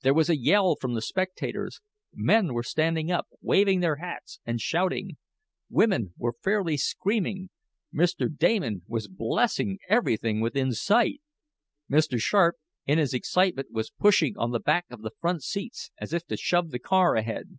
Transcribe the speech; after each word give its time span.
There 0.00 0.14
was 0.14 0.30
a 0.30 0.38
yell 0.38 0.76
from 0.76 0.94
the 0.94 1.02
spectators. 1.02 1.82
Men 2.14 2.54
were 2.54 2.62
standing 2.62 3.10
up, 3.12 3.28
waving 3.42 3.80
their 3.80 3.96
hats 3.96 4.40
and 4.46 4.58
shouting. 4.62 5.18
Women 5.68 6.14
were 6.16 6.32
fairly 6.42 6.78
screaming. 6.78 7.50
Mr. 7.94 8.34
Damon 8.34 8.80
was 8.88 9.08
blessing 9.08 9.78
everything 9.86 10.40
within 10.40 10.72
sight. 10.72 11.20
Mr. 11.90 12.18
Sharp, 12.18 12.56
in 12.86 12.96
his 12.96 13.12
excitement, 13.12 13.70
was 13.70 13.90
pushing 13.90 14.38
on 14.38 14.52
the 14.52 14.58
back 14.60 14.86
of 14.90 15.02
the 15.02 15.12
front 15.20 15.42
seats 15.42 15.90
as 16.00 16.14
if 16.14 16.26
to 16.28 16.38
shove 16.38 16.70
the 16.70 16.78
car 16.78 17.14
ahead. 17.16 17.58